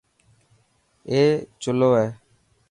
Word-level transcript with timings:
اي 1.09 1.21
چلو 1.61 1.89
هي. 1.97 2.07